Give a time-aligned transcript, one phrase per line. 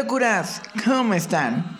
[0.00, 0.62] locuras!
[0.86, 1.78] ¿Cómo están?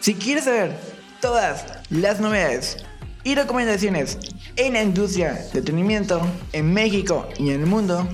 [0.00, 0.76] Si quieres saber
[1.20, 2.78] todas las novedades
[3.22, 4.18] y recomendaciones
[4.56, 6.20] en la industria de entretenimiento
[6.52, 8.08] en México y en el mundo,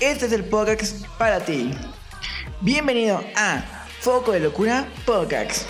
[0.00, 1.70] este es el podcast para ti.
[2.60, 3.62] Bienvenido a
[4.00, 5.62] Foco de Locura Podcast.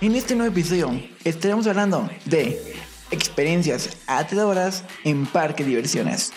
[0.00, 2.73] En este nuevo episodio estaremos hablando de
[3.14, 6.32] experiencias aterradoras en parque de diversiones.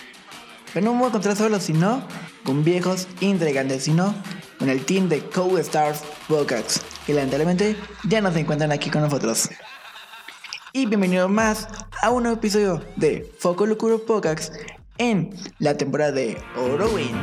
[0.72, 2.02] Pero no me voy a encontrar solo, sino
[2.44, 4.14] con viejos intrigantes, sino
[4.58, 9.02] con el team de Co Stars Podcast, que lamentablemente ya no se encuentran aquí con
[9.02, 9.48] nosotros.
[10.72, 11.68] Y bienvenidos más
[12.02, 14.54] a un nuevo episodio de Foco Locuro Podcast
[14.98, 17.16] en la temporada de Orowin.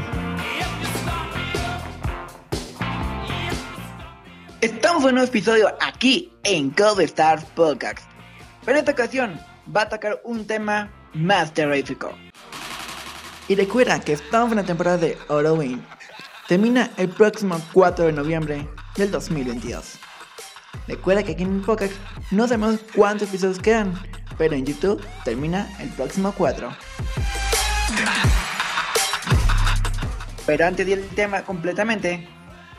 [4.62, 8.15] Estamos en un nuevo episodio aquí en Code Stars Podcast.
[8.66, 9.40] Pero en esta ocasión
[9.76, 12.12] va a tocar un tema más terrorífico.
[13.48, 15.86] Y recuerda que estamos en la temporada de Halloween.
[16.48, 20.00] Termina el próximo 4 de noviembre del 2022.
[20.88, 21.94] Recuerda que aquí en podcast
[22.32, 23.94] no sabemos cuántos episodios quedan,
[24.38, 26.70] pero en YouTube termina el próximo 4.
[30.48, 32.28] Pero antes de ir al tema completamente,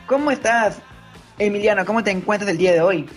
[0.07, 0.79] ¿cómo estás?
[1.39, 3.09] Emiliano, ¿cómo te encuentras el día de hoy?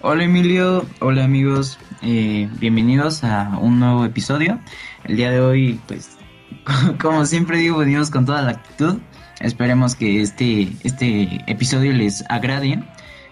[0.00, 4.60] Hola Emilio, hola amigos, eh, bienvenidos a un nuevo episodio.
[5.02, 6.16] El día de hoy, pues,
[7.02, 8.98] como siempre digo, venimos con toda la actitud.
[9.40, 12.80] Esperemos que este, este episodio les agrade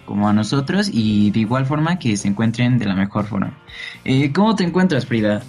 [0.07, 3.57] como a nosotros y de igual forma que se encuentren de la mejor forma.
[4.05, 5.45] Eh, ¿Cómo te encuentras, Frida?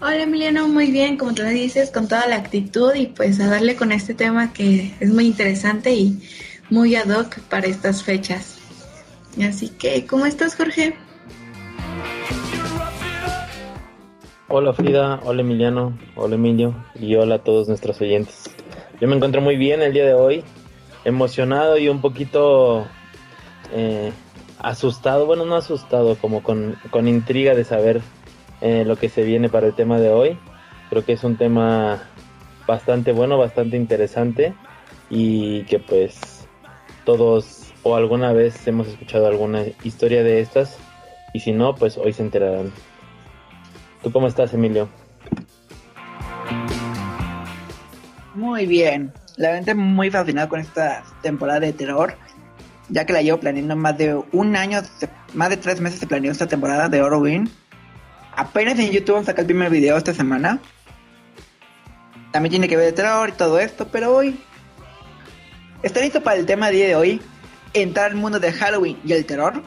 [0.00, 3.74] Hola Emiliano, muy bien, como tú dices, con toda la actitud y pues a darle
[3.74, 6.20] con este tema que es muy interesante y
[6.70, 8.58] muy ad hoc para estas fechas.
[9.42, 10.96] Así que, ¿cómo estás Jorge?
[14.48, 18.50] Hola Frida, hola Emiliano, hola Emilio y hola a todos nuestros oyentes.
[19.00, 20.44] Yo me encuentro muy bien el día de hoy,
[21.04, 22.86] emocionado y un poquito
[23.72, 24.12] eh,
[24.58, 28.00] asustado, bueno no asustado, como con, con intriga de saber
[28.60, 30.38] eh, lo que se viene para el tema de hoy.
[30.90, 32.04] Creo que es un tema
[32.66, 34.54] bastante bueno, bastante interesante
[35.10, 36.35] y que pues
[37.06, 40.76] todos o alguna vez hemos escuchado alguna historia de estas
[41.32, 42.70] y si no, pues hoy se enterarán.
[44.02, 44.88] ¿Tú cómo estás, Emilio?
[48.34, 49.12] Muy bien.
[49.36, 52.14] La verdad muy fascinado con esta temporada de terror,
[52.90, 54.80] ya que la llevo planeando más de un año,
[55.32, 57.50] más de tres meses se planeó esta temporada de Halloween
[58.36, 60.60] Apenas en YouTube sacar el primer video esta semana.
[62.32, 64.38] También tiene que ver de terror y todo esto, pero hoy...
[65.82, 67.20] ¿Está listo para el tema de día de hoy?
[67.74, 69.62] Entrar al mundo de Halloween y el terror.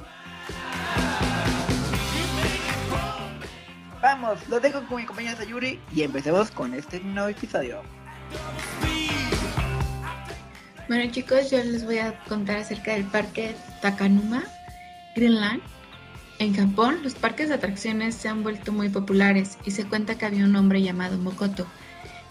[4.01, 7.81] Vamos, lo dejo con mi compañera Sayuri y empecemos con este nuevo episodio.
[10.87, 14.43] Bueno chicos, yo les voy a contar acerca del parque Takanuma,
[15.15, 15.61] Greenland,
[16.39, 20.25] en Japón, los parques de atracciones se han vuelto muy populares y se cuenta que
[20.25, 21.67] había un hombre llamado Mokoto,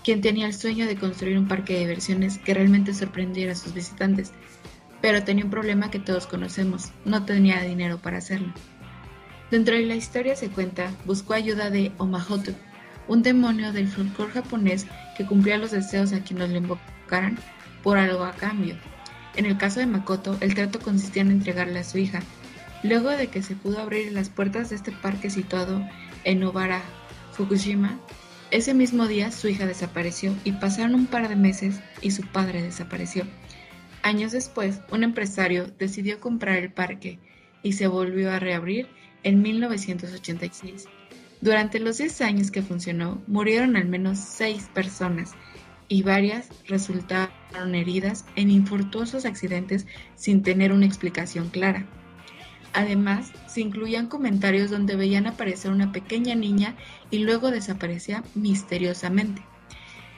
[0.05, 3.75] quien tenía el sueño de construir un parque de diversiones que realmente sorprendiera a sus
[3.75, 4.33] visitantes,
[5.01, 8.53] pero tenía un problema que todos conocemos, no tenía dinero para hacerlo.
[9.51, 12.53] Dentro de la historia se cuenta, buscó ayuda de Omahoto,
[13.07, 14.87] un demonio del folclore japonés
[15.17, 17.39] que cumplía los deseos a quienes lo invocaran
[17.83, 18.77] por algo a cambio.
[19.37, 22.21] En el caso de Makoto, el trato consistía en entregarle a su hija,
[22.83, 25.85] Luego de que se pudo abrir las puertas de este parque situado
[26.25, 26.83] en Nobara,
[27.33, 27.99] Fukushima,
[28.51, 32.63] ese mismo día su hija desapareció y pasaron un par de meses y su padre
[32.63, 33.25] desapareció.
[34.03, 37.19] Años después, un empresario decidió comprar el parque
[37.63, 38.89] y se volvió a reabrir
[39.23, 40.87] en 1986.
[41.41, 45.33] Durante los 10 años que funcionó, murieron al menos 6 personas
[45.89, 51.87] y varias resultaron heridas en infructuosos accidentes sin tener una explicación clara.
[52.73, 56.77] Además, se incluían comentarios donde veían aparecer una pequeña niña
[57.11, 59.43] y luego desaparecía misteriosamente.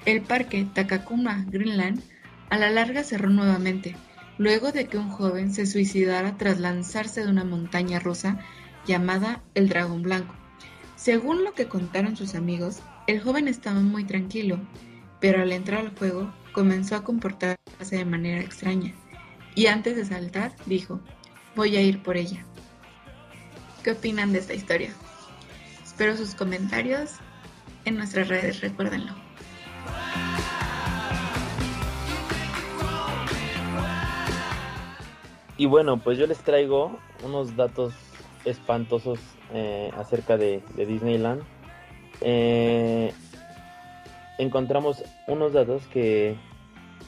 [0.05, 2.03] El parque Takakuma Greenland
[2.49, 3.97] a la larga cerró nuevamente,
[4.39, 8.39] luego de que un joven se suicidara tras lanzarse de una montaña rusa
[8.87, 10.35] llamada el Dragón Blanco.
[10.97, 14.59] Según lo que contaron sus amigos, el joven estaba muy tranquilo,
[15.21, 17.59] pero al entrar al juego comenzó a comportarse
[17.97, 18.95] de manera extraña
[19.55, 21.01] y antes de saltar dijo,
[21.55, 22.45] voy a ir por ella.
[23.83, 24.93] ¿Qué opinan de esta historia?
[25.83, 27.13] Espero sus comentarios
[27.85, 29.15] en nuestras redes, recuérdenlo.
[35.57, 37.93] Y bueno, pues yo les traigo unos datos
[38.47, 39.19] espantosos
[39.53, 41.43] eh, acerca de, Disneyland,
[42.23, 43.13] eh,
[44.39, 46.37] encontramos unos datos que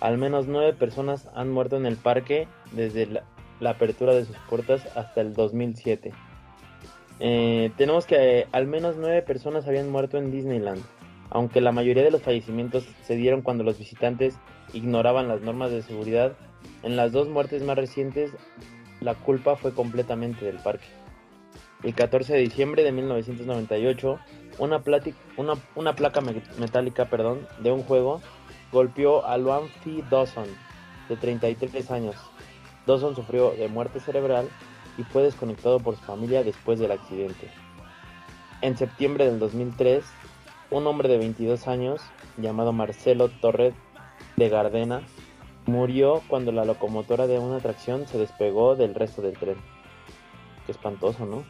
[0.00, 3.24] al menos nueve personas han muerto en el parque desde la,
[3.70, 6.12] apertura de sus puertas hasta el 2007.
[7.20, 10.82] Eh, tenemos que al menos nueve personas habían muerto en Disneyland,
[11.30, 14.36] aunque la mayoría de los fallecimientos se dieron cuando los visitantes
[14.72, 16.32] ignoraban las normas de seguridad.
[16.82, 18.32] En las dos muertes más recientes,
[19.00, 20.86] la culpa fue completamente del parque.
[21.82, 24.18] El 14 de diciembre de 1998,
[24.58, 24.82] una,
[25.36, 26.20] una, una placa
[26.58, 28.20] metálica perdón, de un juego
[28.72, 30.46] golpeó a Luan Phi Dawson,
[31.08, 32.16] de 33 años.
[32.87, 34.49] Dawson sufrió de muerte cerebral
[34.99, 37.50] y fue desconectado por su familia después del accidente.
[38.61, 40.05] En septiembre del 2003,
[40.70, 42.00] un hombre de 22 años,
[42.37, 43.75] llamado Marcelo Torres
[44.37, 45.02] de Gardena,
[45.67, 49.56] murió cuando la locomotora de una atracción se despegó del resto del tren.
[50.67, 51.44] Qué espantoso, ¿no?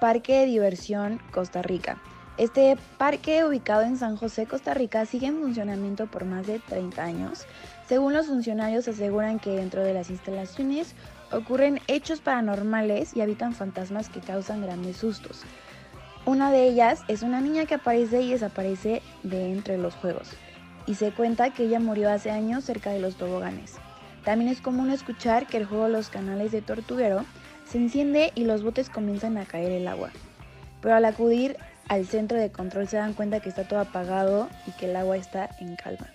[0.00, 2.02] Parque de Diversión Costa Rica.
[2.38, 7.02] Este parque ubicado en San José, Costa Rica, sigue en funcionamiento por más de 30
[7.02, 7.46] años.
[7.88, 10.94] Según los funcionarios aseguran que dentro de las instalaciones
[11.32, 15.44] ocurren hechos paranormales y habitan fantasmas que causan grandes sustos.
[16.26, 20.28] Una de ellas es una niña que aparece y desaparece de entre los juegos.
[20.86, 23.76] Y se cuenta que ella murió hace años cerca de los toboganes.
[24.24, 27.24] También es común escuchar que el juego Los Canales de Tortuguero
[27.64, 30.10] se enciende y los botes comienzan a caer el agua.
[30.82, 31.56] Pero al acudir
[31.88, 35.16] al centro de control se dan cuenta que está todo apagado y que el agua
[35.16, 36.06] está en calma.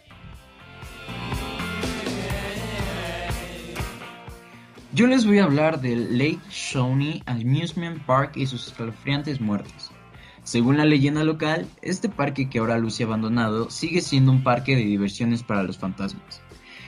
[4.93, 9.89] Yo les voy a hablar del Lake Shawnee Amusement Park y sus escalofriantes muertes.
[10.43, 14.81] Según la leyenda local, este parque que ahora luce abandonado sigue siendo un parque de
[14.81, 16.41] diversiones para los fantasmas.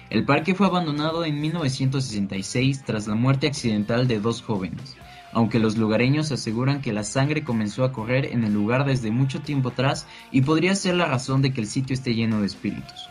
[0.10, 4.98] El parque fue abandonado en 1966 tras la muerte accidental de dos jóvenes,
[5.34, 9.42] aunque los lugareños aseguran que la sangre comenzó a correr en el lugar desde mucho
[9.42, 13.10] tiempo atrás y podría ser la razón de que el sitio esté lleno de espíritus.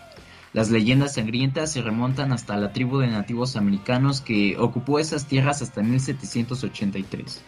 [0.53, 5.63] Las leyendas sangrientas se remontan hasta la tribu de nativos americanos que ocupó esas tierras
[5.63, 7.43] hasta 1783,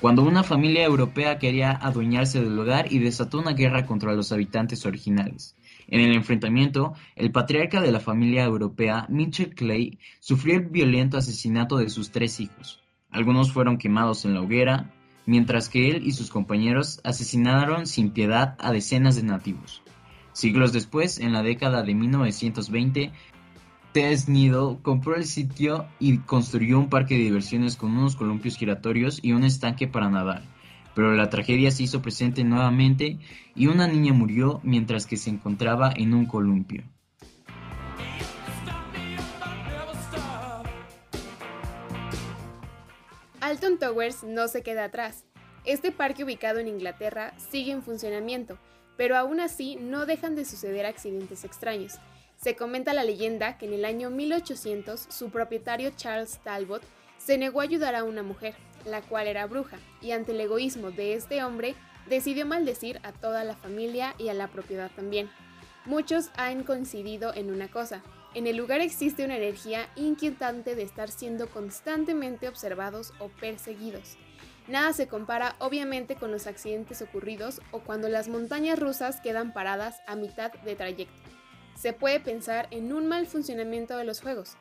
[0.00, 4.86] cuando una familia europea quería adueñarse del lugar y desató una guerra contra los habitantes
[4.86, 5.56] originales.
[5.88, 11.76] En el enfrentamiento, el patriarca de la familia europea, Mitchell Clay, sufrió el violento asesinato
[11.76, 12.82] de sus tres hijos.
[13.10, 14.90] Algunos fueron quemados en la hoguera,
[15.26, 19.82] mientras que él y sus compañeros asesinaron sin piedad a decenas de nativos.
[20.32, 23.12] Siglos después, en la década de 1920,
[23.92, 29.18] Tess Needle compró el sitio y construyó un parque de diversiones con unos columpios giratorios
[29.22, 30.42] y un estanque para nadar
[30.98, 33.20] pero la tragedia se hizo presente nuevamente
[33.54, 36.82] y una niña murió mientras que se encontraba en un columpio.
[43.48, 45.24] Alton Towers no se queda atrás.
[45.64, 48.58] Este parque ubicado en Inglaterra sigue en funcionamiento,
[48.98, 51.94] pero aún así no dejan de suceder accidentes extraños.
[52.36, 56.82] Se comenta la leyenda que en el año 1800 su propietario Charles Talbot
[57.16, 58.54] se negó a ayudar a una mujer,
[58.84, 61.74] la cual era bruja, y ante el egoísmo de este hombre,
[62.06, 65.30] decidió maldecir a toda la familia y a la propiedad también.
[65.86, 68.02] Muchos han coincidido en una cosa,
[68.34, 74.16] en el lugar existe una energía inquietante de estar siendo constantemente observados o perseguidos.
[74.68, 80.02] Nada se compara obviamente con los accidentes ocurridos o cuando las montañas rusas quedan paradas
[80.06, 81.14] a mitad de trayecto.
[81.74, 84.56] Se puede pensar en un mal funcionamiento de los juegos,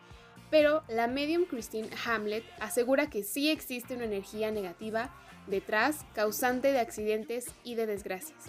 [0.49, 5.13] pero la medium Christine Hamlet asegura que sí existe una energía negativa
[5.47, 8.45] detrás causante de accidentes y de desgracias.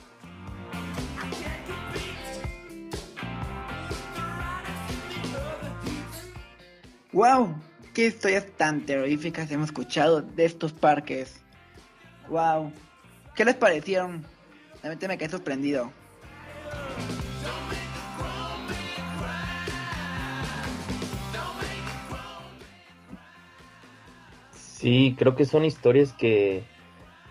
[7.12, 7.54] ¡Wow!
[7.94, 11.40] ¿Qué historias tan terroríficas hemos escuchado de estos parques?
[12.28, 12.70] ¡Wow!
[13.34, 14.26] ¿Qué les parecieron?
[14.82, 15.90] Realmente me quedé sorprendido.
[24.52, 26.62] Sí, creo que son historias que,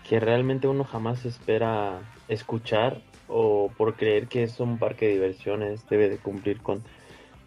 [0.08, 5.88] que realmente uno jamás espera escuchar o por creer que es un parque de diversiones
[5.88, 6.82] debe de cumplir con,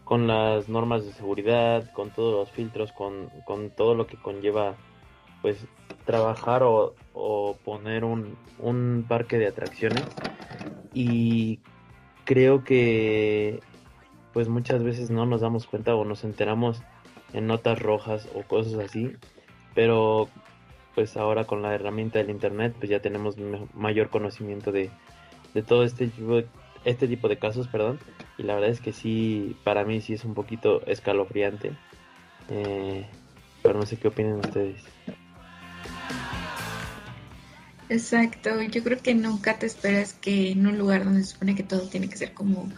[0.03, 4.75] con las normas de seguridad, con todos los filtros, con, con todo lo que conlleva
[5.41, 5.65] pues
[6.05, 10.03] trabajar o, o poner un, un parque de atracciones.
[10.93, 11.59] Y
[12.25, 13.61] creo que
[14.33, 16.81] pues muchas veces no nos damos cuenta o nos enteramos
[17.33, 19.15] en notas rojas o cosas así
[19.73, 20.29] pero
[20.95, 23.35] pues ahora con la herramienta del internet pues ya tenemos
[23.73, 24.89] mayor conocimiento de,
[25.67, 26.09] todo este
[26.85, 27.99] este tipo de casos, perdón,
[28.37, 31.73] y la verdad es que sí, para mí sí es un poquito escalofriante,
[32.49, 33.05] Eh,
[33.61, 34.81] pero no sé qué opinan ustedes.
[37.87, 41.63] Exacto, yo creo que nunca te esperas que en un lugar donde se supone que
[41.63, 42.69] todo tiene que ser como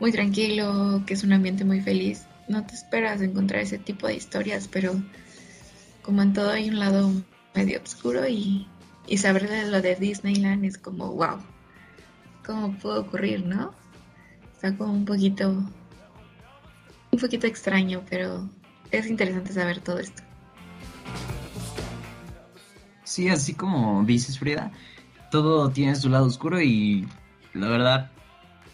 [0.00, 4.14] muy tranquilo, que es un ambiente muy feliz, no te esperas encontrar ese tipo de
[4.14, 4.94] historias, pero
[6.02, 7.10] como en todo hay un lado
[7.54, 8.66] medio oscuro y,
[9.06, 11.38] y saber de lo de Disneyland es como, wow,
[12.46, 13.74] ¿cómo pudo ocurrir, no?
[14.52, 15.50] Está como un poquito,
[17.10, 18.48] un poquito extraño, pero
[18.90, 20.22] es interesante saber todo esto.
[23.04, 24.70] Sí, así como dices Frida,
[25.30, 27.06] todo tiene su lado oscuro y
[27.52, 28.10] la verdad,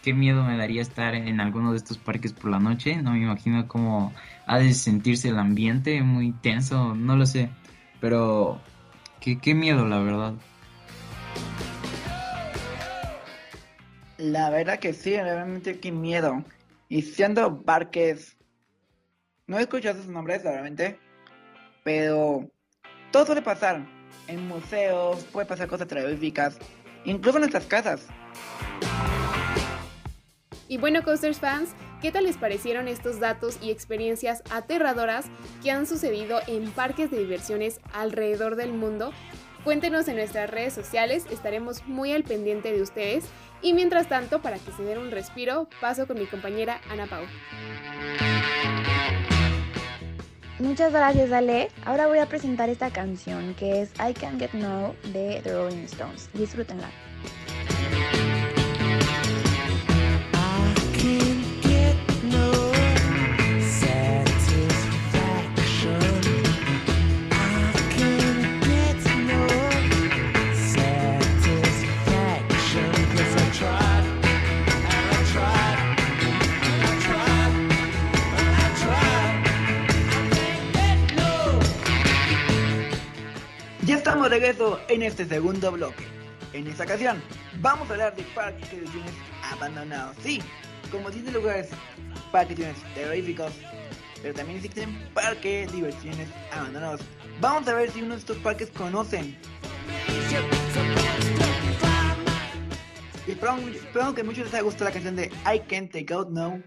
[0.03, 2.97] qué miedo me daría estar en alguno de estos parques por la noche.
[3.01, 4.13] No me imagino cómo
[4.45, 7.49] ha de sentirse el ambiente, muy tenso, no lo sé.
[8.01, 8.59] Pero
[9.19, 10.33] qué, qué miedo, la verdad.
[14.23, 16.45] La verdad que sí, realmente qué miedo.
[16.87, 18.37] Y siendo parques,
[19.47, 20.97] no he escuchado sus nombres, realmente,
[21.83, 22.49] pero
[23.11, 23.85] todo suele pasar.
[24.29, 26.57] En museos, puede pasar cosas terroríficas,
[27.03, 28.07] incluso en nuestras casas.
[30.69, 35.25] Y bueno, Coasters fans, ¿qué tal les parecieron estos datos y experiencias aterradoras
[35.61, 39.11] que han sucedido en parques de diversiones alrededor del mundo?
[39.63, 43.25] Cuéntenos en nuestras redes sociales, estaremos muy al pendiente de ustedes.
[43.61, 47.23] Y mientras tanto, para que se den un respiro, paso con mi compañera Ana Pau.
[50.59, 51.69] Muchas gracias, Ale.
[51.85, 55.85] Ahora voy a presentar esta canción que es I Can't Get No de The Rolling
[55.85, 56.29] Stones.
[56.33, 56.89] Disfrútenla.
[84.87, 86.05] En este segundo bloque.
[86.53, 87.21] En esta ocasión,
[87.61, 89.13] vamos a hablar de parques de diversiones
[89.51, 90.15] abandonados.
[90.21, 90.41] Sí,
[90.91, 91.69] como dice lugares,
[92.31, 93.53] parques diversiones terroríficos,
[94.21, 97.01] pero también existen parques diversiones abandonados.
[97.41, 99.37] Vamos a ver si uno de estos parques conocen.
[103.25, 106.61] Y espero, que muchos les haya gustado la canción de I Can't Take Out No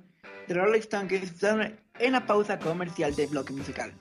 [0.48, 3.92] de Rolling Stone que escucharon en la pausa comercial del bloque musical.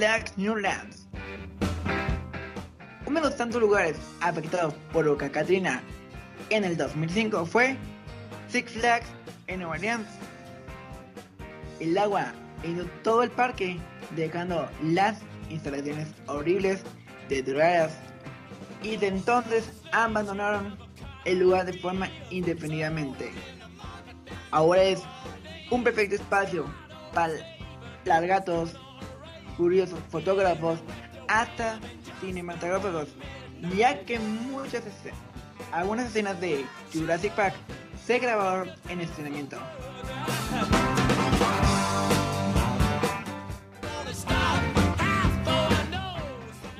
[0.00, 1.06] Flags New Lands.
[3.04, 5.82] Uno de los tantos lugares afectados por Orca Katrina
[6.48, 7.76] en el 2005 fue
[8.48, 9.06] Six Flags
[9.46, 10.08] en Nueva Orleans.
[11.80, 12.32] El agua
[12.64, 13.78] inundó todo el parque,
[14.16, 15.18] dejando las
[15.50, 16.82] instalaciones horribles,
[17.28, 17.92] deterioradas,
[18.82, 20.78] y de entonces abandonaron
[21.26, 23.32] el lugar de forma indefinidamente.
[24.50, 25.02] Ahora es
[25.70, 26.64] un perfecto espacio
[27.12, 27.34] para
[28.06, 28.74] largatos,
[29.60, 30.78] curiosos fotógrafos,
[31.28, 31.78] hasta
[32.22, 33.08] cinematógrafos,
[33.76, 35.18] ya que muchas escenas,
[35.70, 36.64] algunas escenas de
[36.94, 37.54] Jurassic Park
[38.06, 39.58] se grabaron en estrenamiento.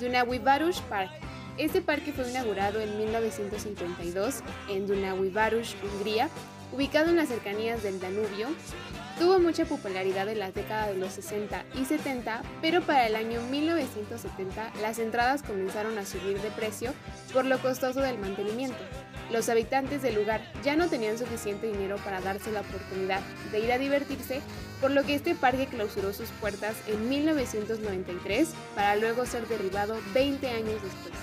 [0.01, 1.11] Dunawi Barush Park.
[1.59, 4.37] Este parque fue inaugurado en 1952
[4.71, 6.31] en Dunawi Barush, Hungría,
[6.73, 8.49] ubicado en las cercanías del Danubio.
[9.21, 13.43] Tuvo mucha popularidad en las décadas de los 60 y 70, pero para el año
[13.51, 16.95] 1970 las entradas comenzaron a subir de precio
[17.31, 18.79] por lo costoso del mantenimiento.
[19.31, 23.21] Los habitantes del lugar ya no tenían suficiente dinero para darse la oportunidad
[23.53, 24.41] de ir a divertirse,
[24.81, 30.49] por lo que este parque clausuró sus puertas en 1993 para luego ser derribado 20
[30.49, 31.15] años después.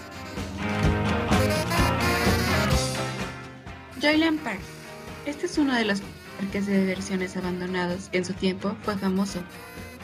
[4.00, 4.60] Joyland Park.
[5.26, 6.02] Este es uno de los
[6.38, 9.40] parques de diversiones abandonados en su tiempo fue famoso.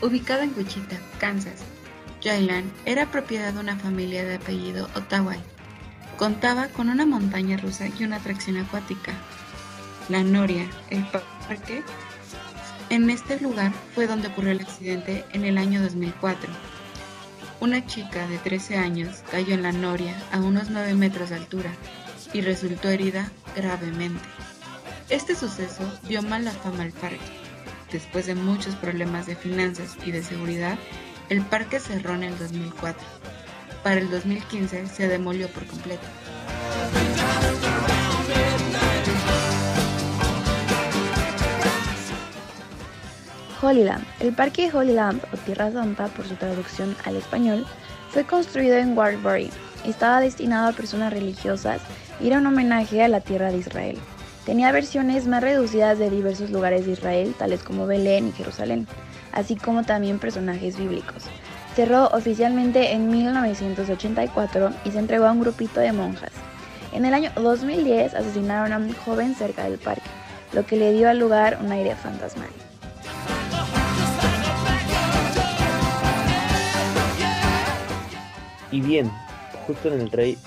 [0.02, 1.62] Ubicado en Wichita, Kansas,
[2.24, 5.36] Joyland era propiedad de una familia de apellido Ottawa.
[6.18, 9.14] Contaba con una montaña rusa y una atracción acuática.
[10.10, 11.84] La Noria, el parque.
[12.90, 16.50] En este lugar fue donde ocurrió el accidente en el año 2004.
[17.60, 21.72] Una chica de 13 años cayó en la Noria a unos 9 metros de altura
[22.34, 24.43] y resultó herida gravemente.
[25.10, 27.20] Este suceso dio mala fama al parque.
[27.92, 30.78] Después de muchos problemas de finanzas y de seguridad,
[31.30, 33.02] el parque cerró en el 2004.
[33.84, 36.08] Para el 2015 se demolió por completo.
[43.62, 44.06] Holyland.
[44.20, 47.66] El parque Holyland, o Tierra Santa por su traducción al español,
[48.10, 49.50] fue construido en Wartburg.
[49.86, 51.82] Estaba destinado a personas religiosas
[52.22, 54.00] y era un homenaje a la tierra de Israel.
[54.46, 58.88] Tenía versiones más reducidas de diversos lugares de Israel, tales como Belén y Jerusalén,
[59.32, 61.24] así como también personajes bíblicos.
[61.78, 66.32] Cerró oficialmente en 1984 y se entregó a un grupito de monjas.
[66.92, 70.10] En el año 2010 asesinaron a un joven cerca del parque,
[70.52, 72.50] lo que le dio al lugar un aire fantasmal.
[78.72, 79.10] Y bien,
[79.66, 80.38] justo en el rey,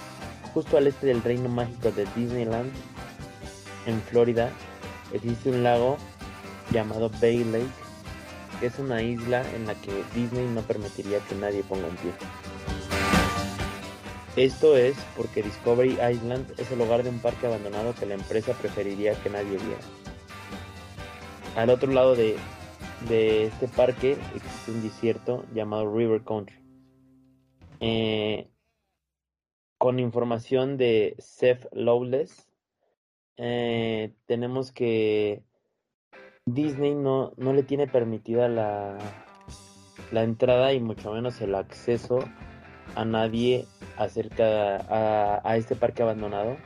[0.52, 2.70] justo al este del reino mágico de Disneyland,
[3.86, 4.50] en Florida,
[5.12, 5.96] existe un lago
[6.70, 7.66] llamado Bay Lake,
[8.60, 12.12] que es una isla en la que Disney no permitiría que nadie ponga un pie.
[14.36, 18.52] Esto es porque Discovery Island es el hogar de un parque abandonado que la empresa
[18.52, 19.80] preferiría que nadie viera.
[21.56, 22.36] Al otro lado de,
[23.08, 26.56] este parque existe un desierto llamado River Country.
[27.80, 28.50] Eh,
[29.78, 32.45] con información de Seth Lawless,
[33.36, 35.42] eh, tenemos que
[36.46, 38.98] Disney no, no le tiene permitida la,
[40.12, 42.20] la entrada y mucho menos el acceso
[42.94, 43.66] a nadie
[43.96, 46.56] acerca a, a este parque abandonado.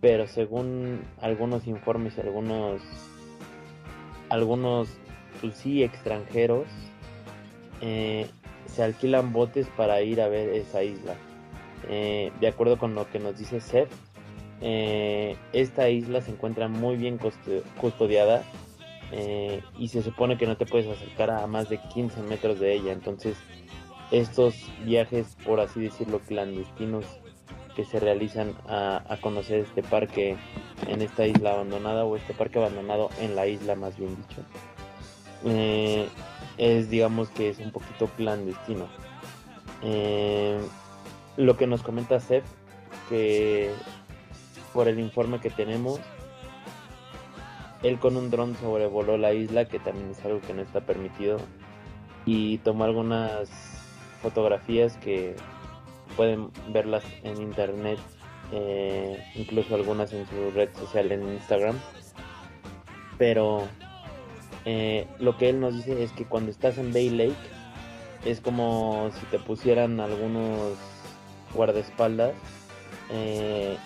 [0.00, 2.82] Pero según algunos informes algunos
[4.28, 4.88] algunos
[5.40, 6.66] pues sí extranjeros
[7.80, 8.28] eh,
[8.66, 11.14] se alquilan botes para ir a ver esa isla.
[11.88, 13.90] Eh, de acuerdo con lo que nos dice Seth,
[14.60, 17.18] eh, esta isla se encuentra muy bien
[17.80, 18.42] custodiada
[19.12, 22.74] eh, y se supone que no te puedes acercar a más de 15 metros de
[22.74, 22.92] ella.
[22.92, 23.36] Entonces,
[24.10, 27.04] estos viajes, por así decirlo, clandestinos
[27.74, 30.36] que se realizan a, conocer este parque
[30.86, 34.40] en esta isla abandonada o este parque abandonado en la isla, más bien dicho,
[35.44, 36.08] eh,
[36.56, 38.88] es digamos que es un poquito clandestino.
[41.36, 42.44] lo que nos comenta Seth,
[43.10, 43.70] que
[44.76, 45.98] por el informe que tenemos,
[47.82, 51.38] él con un dron sobrevoló la isla, que también es algo que no está permitido,
[52.26, 53.48] y tomó algunas
[54.20, 55.34] fotografías que
[56.14, 57.98] pueden verlas en internet,
[58.52, 61.78] eh, incluso algunas en su red social en Instagram.
[63.16, 63.62] Pero
[64.66, 67.34] eh, lo que él nos dice es que cuando estás en Bay Lake
[68.26, 70.76] es como si te pusieran algunos
[71.54, 72.34] guardaespaldas
[73.10, 73.78] eh,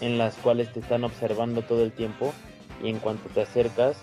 [0.00, 2.32] en las cuales te están observando todo el tiempo
[2.82, 3.96] y en cuanto te acercas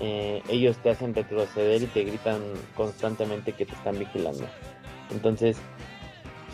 [0.00, 2.40] eh, ellos te hacen retroceder y te gritan
[2.76, 4.44] constantemente que te están vigilando.
[5.10, 5.56] Entonces,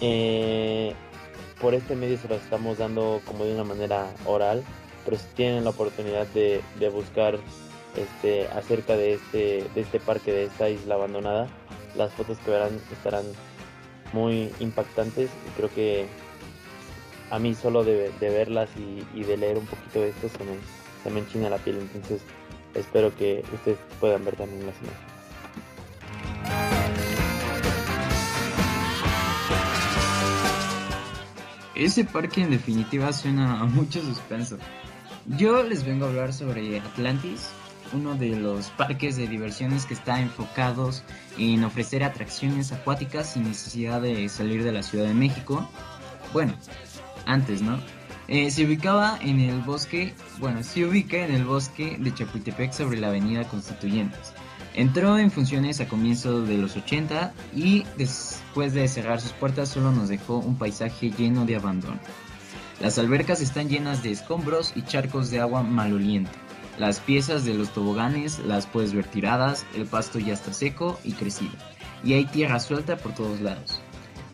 [0.00, 0.94] eh,
[1.60, 4.64] por este medio se los estamos dando como de una manera oral,
[5.04, 7.38] pero si tienen la oportunidad de, buscar
[7.96, 11.46] este, acerca de este, de este parque, de esta isla abandonada,
[11.96, 13.24] las fotos que verán estarán
[14.12, 16.06] muy impactantes y creo que
[17.34, 20.52] a mí solo de, verlas y, de leer un poquito de esto se me,
[21.02, 21.78] se me enchina la piel.
[21.80, 22.22] Entonces
[22.74, 25.14] espero que ustedes puedan ver también las imágenes.
[31.74, 34.58] Ese parque en definitiva suena a mucho suspenso.
[35.36, 37.48] Yo les vengo a hablar sobre Atlantis,
[37.92, 41.02] uno de los parques de diversiones que está enfocados
[41.36, 45.68] en ofrecer atracciones acuáticas sin necesidad de salir de la Ciudad de México.
[46.32, 46.54] Bueno,
[47.26, 47.78] antes, ¿no?
[48.26, 52.98] Eh, se ubicaba en el bosque, bueno, se ubica en el bosque de Chapultepec sobre
[52.98, 54.32] la avenida Constituyentes.
[54.72, 59.92] Entró en funciones a comienzos de los 80 y después de cerrar sus puertas solo
[59.92, 61.98] nos dejó un paisaje lleno de abandono.
[62.80, 66.32] Las albercas están llenas de escombros y charcos de agua maloliente.
[66.78, 71.12] Las piezas de los toboganes las puedes ver tiradas, el pasto ya está seco y
[71.12, 71.52] crecido,
[72.02, 73.80] y hay tierra suelta por todos lados.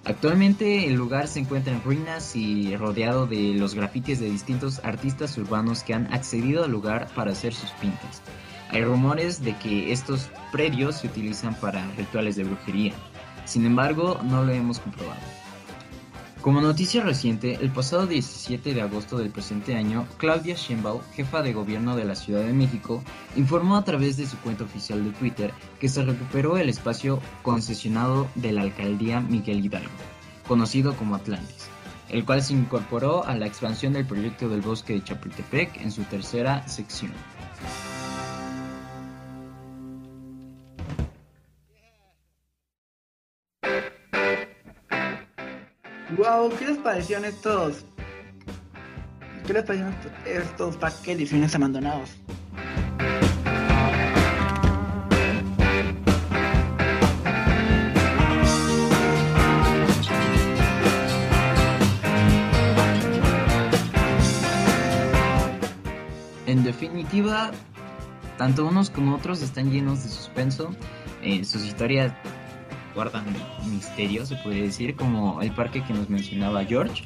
[0.05, 5.37] Actualmente el lugar se encuentra en ruinas y rodeado de los grafitis de distintos artistas
[5.37, 8.23] urbanos que han accedido al lugar para hacer sus pintas.
[8.71, 12.95] Hay rumores de que estos predios se utilizan para rituales de brujería,
[13.45, 15.40] sin embargo no lo hemos comprobado.
[16.43, 21.53] Como noticia reciente, el pasado 17 de agosto del presente año, Claudia Sheinbaum, jefa de
[21.53, 23.05] gobierno de la Ciudad de México,
[23.37, 28.27] informó a través de su cuenta oficial de Twitter que se recuperó el espacio concesionado
[28.37, 29.91] de la alcaldía Miguel Hidalgo,
[30.49, 31.69] conocido como Atlantis,
[32.09, 36.05] el cual se incorporó a la expansión del proyecto del bosque de Chapultepec en su
[36.05, 37.13] tercera sección.
[46.21, 47.85] Wow, ¿qué les parecieron estos?
[49.47, 52.11] ¿Qué les parecieron estos parques de ediciones abandonados?
[67.11, 67.51] perspectiva,
[68.39, 70.71] tanto unos como otros están llenos de suspenso.
[71.23, 72.13] Eh, sus historias
[72.95, 73.25] guardan
[73.67, 77.05] misterio, se puede decir, como el parque que nos mencionaba George.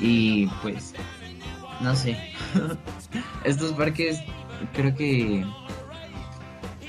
[0.00, 0.94] Y pues,
[1.80, 2.18] no sé,
[3.44, 4.20] estos parques
[4.72, 5.44] creo que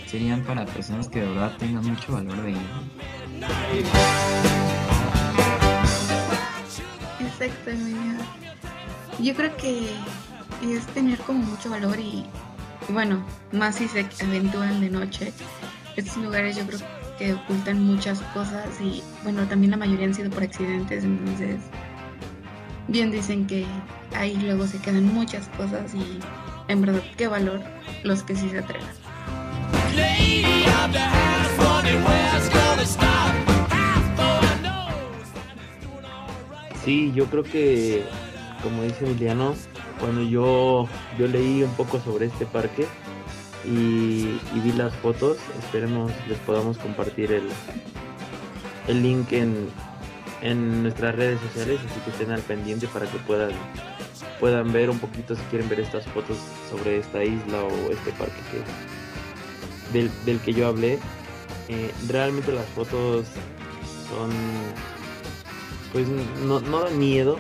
[0.08, 2.58] serían para personas que de verdad tengan mucho valor de ir.
[7.20, 8.20] Exacto, Emilio.
[9.20, 9.90] Yo creo que
[10.64, 12.26] es tener como mucho valor y,
[12.88, 15.34] y bueno, más si se aventuran de noche.
[15.96, 16.80] Estos lugares yo creo
[17.18, 21.62] que ocultan muchas cosas y bueno, también la mayoría han sido por accidentes, entonces
[22.88, 23.66] bien dicen que
[24.16, 26.20] ahí luego se quedan muchas cosas y
[26.68, 27.62] en verdad qué valor
[28.04, 28.78] los que sí se know.
[36.84, 38.04] Sí, yo creo que,
[38.62, 39.56] como dice Emiliano,
[40.00, 42.86] cuando yo, yo leí un poco sobre este parque
[43.66, 47.50] y, vi las fotos, esperemos les podamos compartir el,
[48.88, 49.70] el link en,
[50.42, 53.52] en nuestras redes sociales, así que estén al pendiente para que puedan,
[54.40, 56.38] puedan ver un poquito si quieren ver estas fotos
[56.70, 61.00] sobre esta isla o este parque que, del, del que yo hablé.
[61.70, 63.26] Eh, realmente las fotos
[64.10, 64.32] son
[65.94, 67.38] pues no, no dan miedo,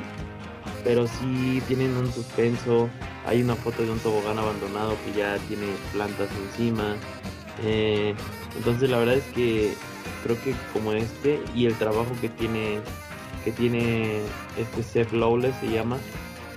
[0.83, 2.88] pero sí tienen un suspenso.
[3.25, 6.95] Hay una foto de un tobogán abandonado que ya tiene plantas encima.
[7.63, 8.13] Eh,
[8.57, 9.73] entonces la verdad es que
[10.23, 12.79] creo que como este y el trabajo que tiene
[13.43, 14.21] que tiene
[14.57, 15.97] este Seth Lawless se llama,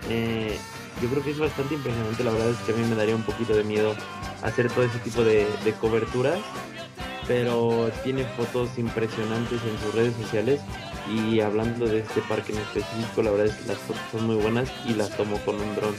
[0.09, 0.57] eh,
[1.02, 2.24] yo creo que es bastante impresionante.
[2.24, 3.94] La verdad es que a mí me daría un poquito de miedo
[4.42, 6.38] hacer todo ese tipo de, de coberturas,
[7.26, 10.61] pero tiene fotos impresionantes en sus redes sociales
[11.09, 14.37] y hablando de este parque en específico, la verdad es que las fotos son muy
[14.37, 15.95] buenas y las tomo con un dron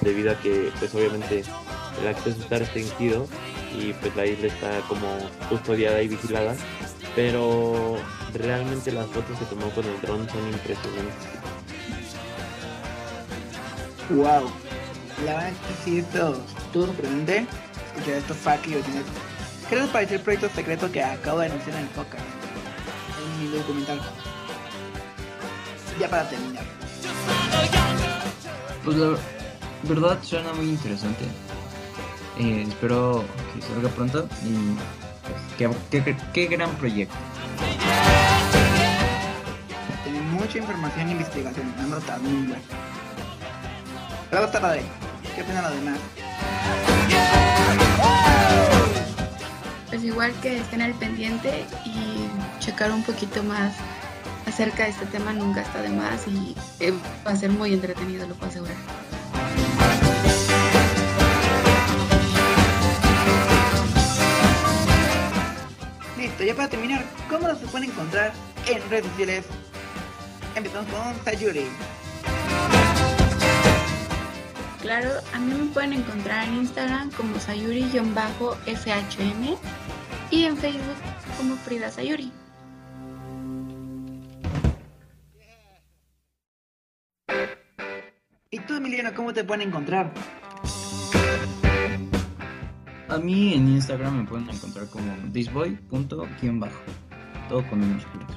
[0.00, 1.42] debido a que pues obviamente
[2.00, 3.26] el acceso está restringido
[3.78, 5.06] y pues la isla está como
[5.48, 6.56] custodiada y vigilada,
[7.14, 7.96] pero
[8.34, 11.26] realmente las fotos que tomó con el dron son impresionantes.
[14.10, 14.50] Wow.
[15.24, 17.46] La verdad es que sí, esto estuvo sorprendente
[17.94, 19.06] escuchar estos parques y originales.
[19.68, 22.24] ¿Qué les pareció el proyecto secreto que acabo de anunciar en el podcast?
[23.22, 24.00] En mi documental.
[26.00, 26.64] Ya para terminar.
[28.84, 29.16] Pues la
[29.82, 31.24] verdad suena muy interesante.
[32.38, 33.22] Eh, espero
[33.54, 34.76] que salga pronto y
[35.58, 37.14] pues, qué, qué- qué gran proyecto.
[40.04, 41.72] Tiene mucha información e investigación.
[41.76, 42.62] Me han notado muy bueno.
[44.60, 44.82] Padre.
[45.34, 45.98] ¿Qué opinan los demás?
[49.88, 52.28] Pues igual que estén al pendiente y
[52.60, 53.74] checar un poquito más
[54.60, 56.92] acerca de este tema nunca está de más y eh,
[57.26, 58.76] va a ser muy entretenido, lo puedo asegurar.
[66.18, 68.34] Listo, ya para terminar, ¿cómo nos pueden encontrar
[68.66, 69.46] en redes sociales?
[70.54, 71.64] Empezamos con Sayuri.
[74.82, 79.56] Claro, a mí me pueden encontrar en Instagram como Sayuri-FHM
[80.30, 80.96] y en Facebook
[81.38, 82.30] como Frida Sayuri.
[88.52, 90.12] ¿Y tú, Emiliano, cómo te pueden encontrar?
[93.08, 96.80] A mí en Instagram me pueden encontrar como thisboy.bajo.
[97.48, 98.28] Todo con minúsculas.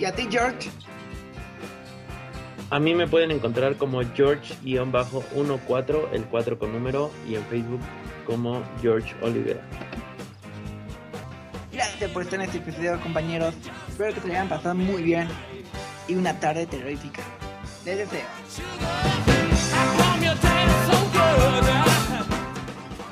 [0.00, 0.68] ¿Y a ti, George?
[2.70, 7.82] A mí me pueden encontrar como George-14, el 4 con número, y en Facebook
[8.26, 9.60] como George Olivera.
[12.02, 13.54] Gracias por estar en este episodio, compañeros.
[13.88, 15.28] Espero que se hayan pasado muy bien
[16.08, 17.22] y una tarde terrorífica.
[17.84, 18.26] Les deseo.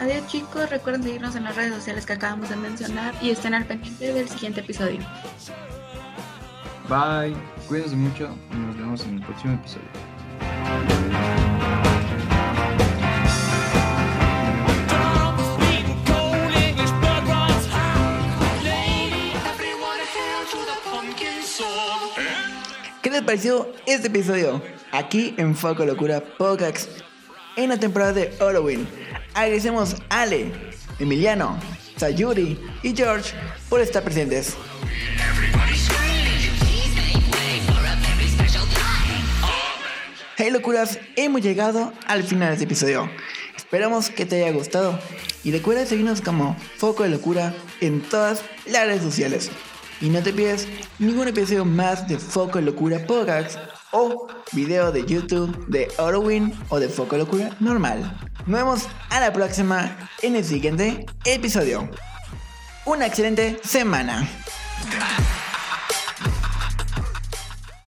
[0.00, 3.64] Adiós chicos, recuerden seguirnos en las redes sociales que acabamos de mencionar y estén al
[3.64, 4.98] pendiente del siguiente episodio.
[6.88, 7.36] Bye.
[7.68, 9.86] Cuídense mucho y nos vemos en el próximo episodio.
[23.02, 24.62] ¿Qué les pareció este episodio?
[24.92, 26.88] Aquí en Foco Locura Podcast.
[27.56, 28.88] En la temporada de Halloween.
[29.34, 30.52] Agradecemos a Ale,
[30.98, 31.58] Emiliano,
[31.96, 33.34] Sayuri y George
[33.68, 34.56] por estar presentes.
[40.36, 43.10] Hey locuras, hemos llegado al final de este episodio.
[43.56, 44.98] Esperamos que te haya gustado.
[45.44, 49.50] Y recuerda seguirnos como Foco de Locura en todas las redes sociales.
[50.00, 50.66] Y no te pierdas
[50.98, 53.58] ningún episodio más de Foco Locura Podcast
[53.92, 58.18] o video de YouTube de Orwin o de Foco Locura normal.
[58.46, 61.90] Nos vemos a la próxima en el siguiente episodio.
[62.86, 64.26] Una excelente semana.